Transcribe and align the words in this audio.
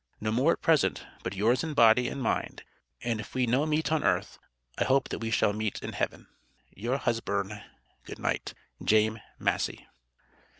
No 0.19 0.31
more 0.31 0.53
at 0.53 0.63
present 0.63 1.05
But 1.21 1.35
yours 1.35 1.63
in 1.63 1.75
Body 1.75 2.07
and 2.07 2.19
mind, 2.23 2.63
and 3.03 3.19
if 3.19 3.35
we 3.35 3.45
no 3.45 3.67
meet 3.67 3.91
on 3.91 4.03
Earth 4.03 4.39
I 4.79 4.83
hope 4.83 5.09
that 5.09 5.19
we 5.19 5.29
shall 5.29 5.53
meet 5.53 5.77
in 5.83 5.93
heven. 5.93 6.25
Your 6.73 6.97
husbern. 6.97 7.61
Good 8.05 8.17
night. 8.17 8.55
JAME 8.83 9.19
MASEY. 9.37 9.87